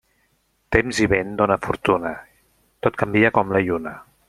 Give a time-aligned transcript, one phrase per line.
[0.75, 2.15] Temps i vent, dona i fortuna,
[2.87, 3.95] tot canvia com la lluna.